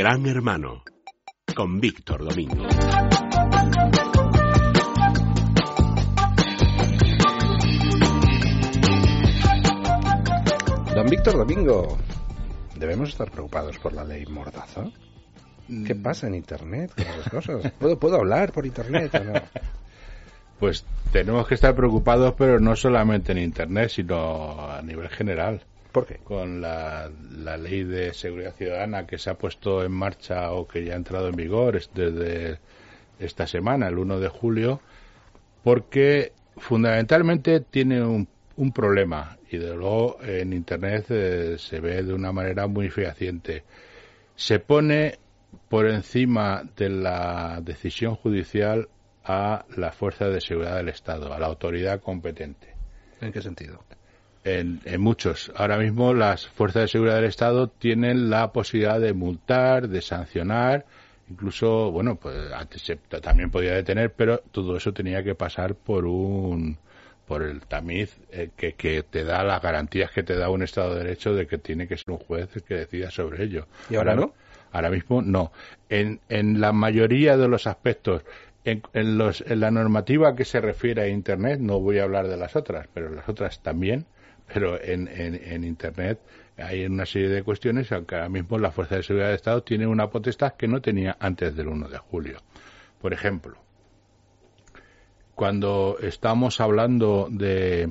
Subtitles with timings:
[0.00, 0.82] Gran Hermano
[1.54, 2.66] con Víctor Domingo.
[10.94, 11.98] Don Víctor Domingo,
[12.76, 14.84] ¿debemos estar preocupados por la ley Mordaza?
[15.86, 16.02] ¿Qué Mm.
[16.02, 17.72] pasa en Internet con esas cosas?
[17.78, 19.32] ¿Puedo, ¿Puedo hablar por Internet o no?
[20.58, 25.62] Pues tenemos que estar preocupados, pero no solamente en Internet, sino a nivel general.
[25.92, 26.16] ¿Por qué?
[26.18, 30.84] Con la, la ley de seguridad ciudadana que se ha puesto en marcha o que
[30.84, 32.58] ya ha entrado en vigor es- desde
[33.18, 34.80] esta semana, el 1 de julio,
[35.64, 42.14] porque fundamentalmente tiene un, un problema y de luego en Internet eh, se ve de
[42.14, 43.64] una manera muy fehaciente.
[44.36, 45.18] Se pone
[45.68, 48.88] por encima de la decisión judicial
[49.24, 52.74] a la fuerza de seguridad del Estado, a la autoridad competente.
[53.20, 53.82] ¿En qué sentido?
[54.42, 55.52] En, en muchos.
[55.54, 60.86] Ahora mismo las fuerzas de seguridad del Estado tienen la posibilidad de multar, de sancionar,
[61.28, 66.06] incluso, bueno, pues antes se- también podía detener, pero todo eso tenía que pasar por
[66.06, 66.78] un
[67.26, 70.94] por el tamiz eh, que, que te da las garantías que te da un Estado
[70.96, 73.66] de Derecho de que tiene que ser un juez el que decida sobre ello.
[73.88, 74.34] ¿Y ahora no?
[74.72, 75.52] Ahora mismo no.
[75.88, 78.24] En, en la mayoría de los aspectos,
[78.64, 82.26] en, en los, en la normativa que se refiere a Internet, no voy a hablar
[82.26, 84.06] de las otras, pero las otras también,
[84.52, 86.20] pero en, en, en Internet
[86.56, 89.86] hay una serie de cuestiones, aunque ahora mismo la Fuerza de Seguridad del Estado tiene
[89.86, 92.38] una potestad que no tenía antes del 1 de julio.
[93.00, 93.56] Por ejemplo,
[95.34, 97.90] cuando estamos hablando de,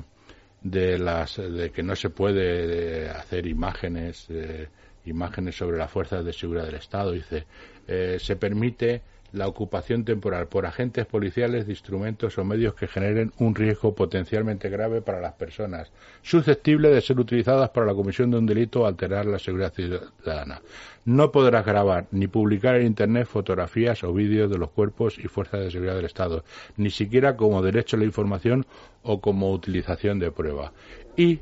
[0.62, 4.68] de las de que no se puede eh, hacer imágenes eh,
[5.06, 7.46] imágenes sobre las fuerzas de seguridad del Estado dice
[7.88, 13.32] eh, se permite la ocupación temporal por agentes policiales de instrumentos o medios que generen
[13.38, 18.38] un riesgo potencialmente grave para las personas, susceptible de ser utilizadas para la comisión de
[18.38, 20.60] un delito o alterar la seguridad ciudadana.
[21.04, 25.60] No podrás grabar ni publicar en Internet fotografías o vídeos de los cuerpos y fuerzas
[25.60, 26.44] de seguridad del Estado,
[26.76, 28.66] ni siquiera como derecho a la información
[29.02, 30.72] o como utilización de prueba.
[31.16, 31.40] Y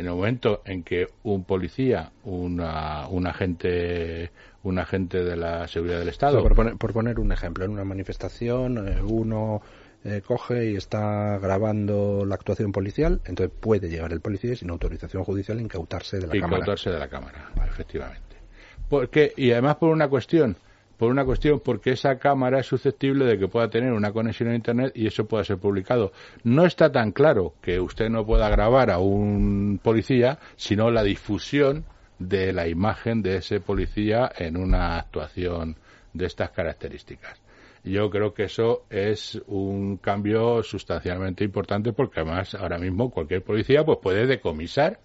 [0.00, 4.30] en el momento en que un policía, una, un agente
[4.62, 6.42] un agente de la seguridad del Estado.
[6.42, 9.60] Por, poner, por, poner, un ejemplo, en una manifestación eh, uno
[10.04, 15.22] eh, coge y está grabando la actuación policial, entonces puede llegar el policía sin autorización
[15.22, 16.92] judicial incautarse de la incautarse cámara.
[16.94, 18.36] de la cámara, efectivamente.
[18.88, 20.56] Porque, y además por una cuestión,
[21.00, 24.54] por una cuestión porque esa cámara es susceptible de que pueda tener una conexión a
[24.54, 26.12] internet y eso pueda ser publicado.
[26.44, 31.86] No está tan claro que usted no pueda grabar a un policía, sino la difusión
[32.18, 35.76] de la imagen de ese policía en una actuación
[36.12, 37.40] de estas características.
[37.82, 43.86] Yo creo que eso es un cambio sustancialmente importante porque además ahora mismo cualquier policía
[43.86, 45.00] pues puede decomisar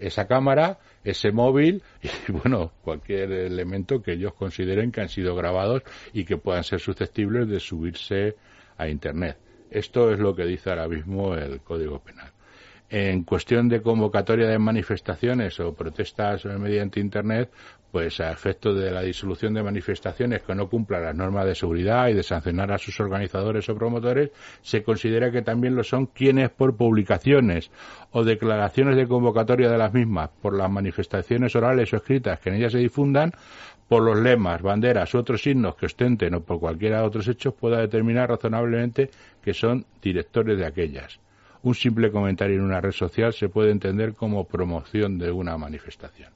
[0.00, 1.82] esa cámara, ese móvil
[2.28, 6.80] y bueno, cualquier elemento que ellos consideren que han sido grabados y que puedan ser
[6.80, 8.36] susceptibles de subirse
[8.76, 9.38] a internet.
[9.70, 12.32] Esto es lo que dice ahora mismo el Código Penal
[12.90, 17.48] en cuestión de convocatoria de manifestaciones o protestas mediante Internet,
[17.92, 22.08] pues a efecto de la disolución de manifestaciones que no cumplan las normas de seguridad
[22.08, 24.30] y de sancionar a sus organizadores o promotores,
[24.62, 27.70] se considera que también lo son quienes por publicaciones
[28.10, 32.56] o declaraciones de convocatoria de las mismas, por las manifestaciones orales o escritas que en
[32.56, 33.32] ellas se difundan,
[33.88, 37.54] por los lemas, banderas u otros signos que ostenten o por cualquiera de otros hechos,
[37.54, 39.10] pueda determinar razonablemente
[39.42, 41.20] que son directores de aquellas
[41.62, 46.32] un simple comentario en una red social se puede entender como promoción de una manifestación.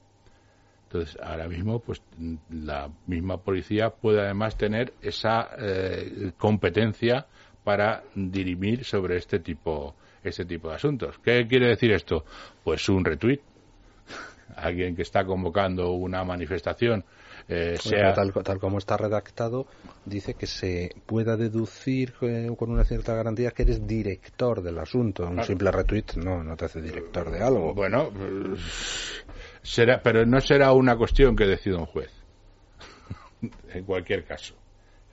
[0.83, 2.01] Entonces, ahora mismo, pues
[2.49, 7.25] la misma policía puede además tener esa eh, competencia
[7.63, 11.17] para dirimir sobre este tipo, este tipo de asuntos.
[11.19, 12.23] ¿Qué quiere decir esto?
[12.63, 13.39] Pues un retweet.
[14.55, 17.03] Alguien que está convocando una manifestación
[17.47, 18.13] eh, sea...
[18.13, 19.67] tal, tal, como está redactado,
[20.05, 25.23] dice que se pueda deducir eh, con una cierta garantía que eres director del asunto.
[25.23, 25.47] Un claro.
[25.47, 27.73] simple retweet no, no te hace director de algo.
[27.73, 28.11] Bueno,
[29.61, 32.11] será, pero no será una cuestión que decida un juez.
[33.73, 34.55] en cualquier caso.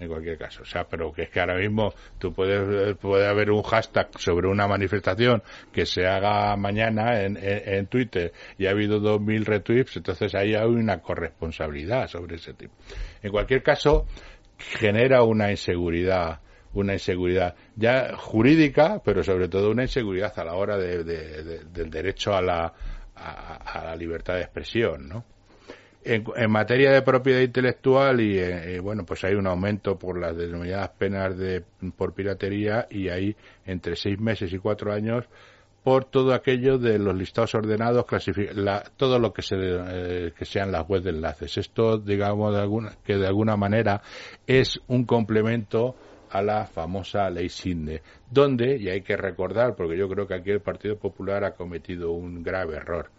[0.03, 0.63] En cualquier caso.
[0.63, 4.49] O sea, pero que es que ahora mismo tú puedes, puede haber un hashtag sobre
[4.49, 10.35] una manifestación que se haga mañana en, en, Twitter y ha habido 2.000 retweets, entonces
[10.35, 12.75] ahí hay una corresponsabilidad sobre ese tipo.
[13.23, 14.07] En cualquier caso,
[14.59, 16.41] genera una inseguridad
[16.75, 21.65] una inseguridad ya jurídica, pero sobre todo una inseguridad a la hora de, de, de,
[21.65, 22.73] del derecho a la,
[23.15, 25.25] a, la libertad de expresión, ¿no?
[26.05, 30.37] En, en materia de propiedad intelectual y eh, bueno pues hay un aumento por las
[30.37, 31.63] denominadas penas de
[31.97, 35.25] por piratería y hay entre seis meses y cuatro años
[35.83, 38.07] por todo aquello de los listados ordenados,
[38.55, 41.59] la, todo lo que, se, eh, que sean las webs de enlaces.
[41.59, 44.01] Esto, digamos, de alguna, que de alguna manera
[44.47, 45.97] es un complemento
[46.31, 50.51] a la famosa ley SINDE, donde, y hay que recordar, porque yo creo que aquí
[50.51, 53.11] el Partido Popular ha cometido un grave error,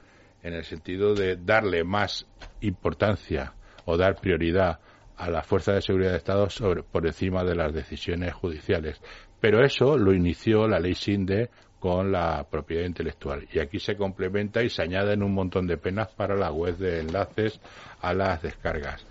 [0.44, 2.28] en el sentido de darle más
[2.62, 3.54] importancia
[3.86, 4.80] o dar prioridad
[5.18, 9.02] a la Fuerza de Seguridad de Estado sobre, por encima de las decisiones judiciales.
[9.40, 11.50] Pero eso lo inició la ley SINDE
[11.80, 13.48] con la propiedad intelectual.
[13.52, 17.02] Y aquí se complementa y se añaden un montón de penas para la web de
[17.02, 17.60] enlaces
[18.02, 19.06] a las descargas.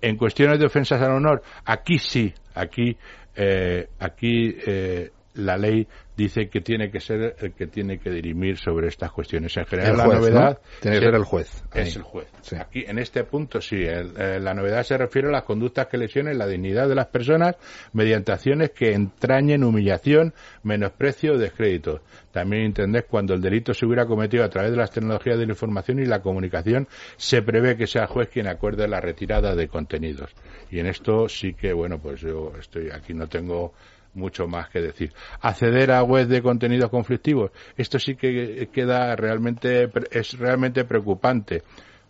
[0.00, 2.96] En cuestiones de ofensas al honor, aquí sí, aquí,
[3.34, 5.86] eh, aquí eh, la ley
[6.16, 9.56] dice que tiene que ser el que tiene que dirimir sobre estas cuestiones.
[9.56, 11.64] En general, la novedad tiene que ser el juez.
[11.72, 12.26] Es el juez.
[12.58, 13.76] Aquí, en este punto, sí.
[13.78, 17.56] Eh, la novedad se refiere a las conductas que lesionen la dignidad de las personas
[17.92, 22.00] mediante acciones que entrañen humillación, menosprecio o descrédito.
[22.32, 25.52] También entendés cuando el delito se hubiera cometido a través de las tecnologías de la
[25.52, 29.68] información y la comunicación, se prevé que sea el juez quien acuerde la retirada de
[29.68, 30.32] contenidos.
[30.70, 33.72] Y en esto sí que, bueno, pues yo estoy aquí, no tengo
[34.18, 35.12] mucho más que decir.
[35.40, 41.62] Acceder a web de contenidos conflictivos, esto sí que queda realmente, es realmente preocupante,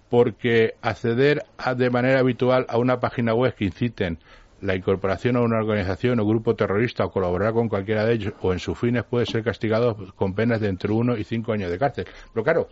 [0.08, 1.44] porque acceder
[1.76, 4.18] de manera habitual a una página web que inciten
[4.60, 8.52] la incorporación a una organización o grupo terrorista o colaborar con cualquiera de ellos o
[8.52, 11.78] en sus fines puede ser castigado con penas de entre uno y cinco años de
[11.78, 12.06] cárcel.
[12.32, 12.68] Pero claro,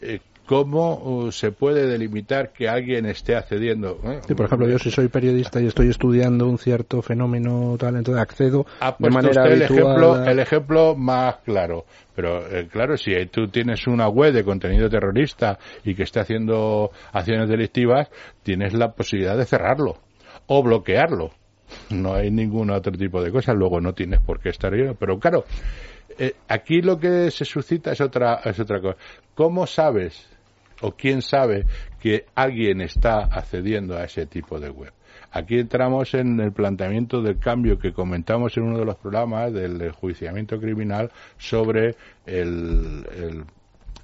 [0.00, 3.96] eh, cómo uh, se puede delimitar que alguien esté accediendo.
[3.96, 8.66] por ejemplo, yo si soy periodista y estoy estudiando un cierto fenómeno tal, entonces accedo
[8.98, 11.86] de manera el ejemplo, el ejemplo más claro.
[12.14, 16.90] Pero eh, claro, si tú tienes una web de contenido terrorista y que esté haciendo
[17.12, 18.08] acciones delictivas,
[18.42, 19.98] tienes la posibilidad de cerrarlo
[20.46, 21.30] o bloquearlo.
[21.90, 23.52] No hay ningún otro tipo de cosa.
[23.52, 24.82] Luego no tienes por qué estar ahí.
[24.98, 25.44] Pero claro,
[26.18, 28.96] eh, aquí lo que se suscita es otra, es otra cosa.
[29.34, 30.33] ¿Cómo sabes
[30.80, 31.66] o quién sabe
[32.00, 34.92] que alguien está accediendo a ese tipo de web.
[35.30, 39.80] Aquí entramos en el planteamiento del cambio que comentamos en uno de los programas del
[39.80, 43.44] enjuiciamiento criminal sobre el,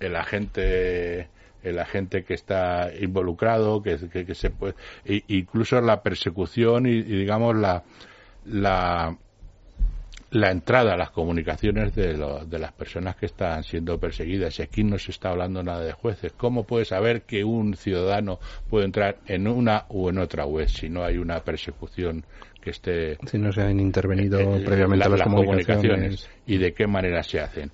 [0.01, 1.29] el, agente
[1.63, 4.75] el agente que está involucrado, que, que, se puede,
[5.29, 7.85] incluso la persecución y, y digamos la,
[8.47, 9.17] la
[10.31, 14.59] la entrada a las comunicaciones de, de, las personas que están siendo perseguidas.
[14.59, 16.33] Y aquí no se está hablando nada de jueces.
[16.33, 18.39] ¿Cómo puede saber que un ciudadano
[18.69, 22.25] puede entrar en una u en otra web si no hay una persecución
[22.61, 23.19] que esté.
[23.27, 26.29] Si no se han intervenido eh, eh, previamente las, comunicaciones.
[26.47, 27.71] y de qué manera se hacen.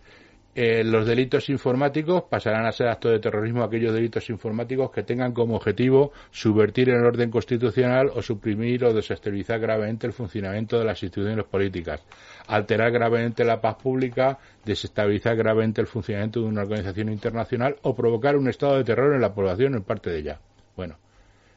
[0.59, 5.33] Eh, los delitos informáticos pasarán a ser actos de terrorismo aquellos delitos informáticos que tengan
[5.35, 11.03] como objetivo subvertir el orden constitucional o suprimir o desestabilizar gravemente el funcionamiento de las
[11.03, 12.01] instituciones políticas,
[12.47, 18.35] alterar gravemente la paz pública, desestabilizar gravemente el funcionamiento de una organización internacional o provocar
[18.39, 20.41] un estado de terror en la población en parte de ella.
[20.75, 20.97] Bueno,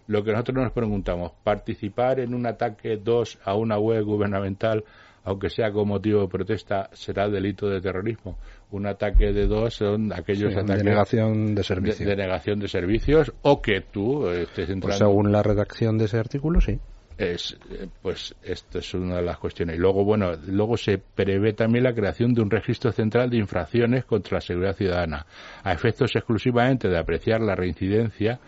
[0.08, 4.84] lo que nosotros nos preguntamos, participar en un ataque 2 a una web gubernamental
[5.24, 8.38] aunque sea con motivo de protesta, será delito de terrorismo.
[8.72, 12.08] Un ataque de dos son aquellos ataques de negación de servicios.
[12.08, 14.88] De, negación de servicios o que tú estés pues entrando.
[14.88, 16.80] Pues según la redacción de ese artículo, sí.
[17.18, 19.76] Es, eh, pues esto es una de las cuestiones.
[19.76, 24.06] Y luego, bueno, luego se prevé también la creación de un registro central de infracciones
[24.06, 25.26] contra la seguridad ciudadana,
[25.64, 28.40] a efectos exclusivamente de apreciar la reincidencia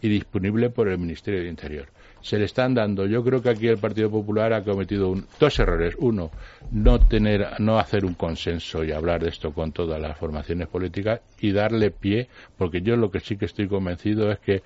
[0.00, 1.88] y disponible por el Ministerio de Interior
[2.22, 3.06] se le están dando.
[3.06, 5.94] Yo creo que aquí el Partido Popular ha cometido dos errores.
[5.98, 6.30] Uno,
[6.70, 11.20] no tener, no hacer un consenso y hablar de esto con todas las formaciones políticas
[11.40, 14.62] y darle pie, porque yo lo que sí que estoy convencido es que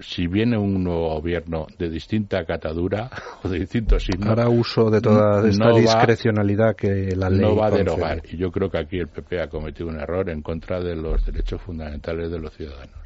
[0.00, 3.10] si viene un nuevo gobierno de distinta catadura
[3.44, 7.68] o de distintos signos, hará uso de toda esta discrecionalidad que la ley no va
[7.68, 8.22] a derogar.
[8.30, 11.24] Y yo creo que aquí el PP ha cometido un error en contra de los
[11.24, 13.03] derechos fundamentales de los ciudadanos.